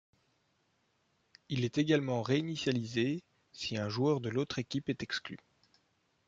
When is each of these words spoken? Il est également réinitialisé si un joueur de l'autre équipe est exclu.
Il 1.49 1.63
est 1.63 1.77
également 1.77 2.23
réinitialisé 2.23 3.21
si 3.51 3.77
un 3.77 3.87
joueur 3.87 4.19
de 4.19 4.29
l'autre 4.31 4.57
équipe 4.57 4.89
est 4.89 5.03
exclu. 5.03 5.37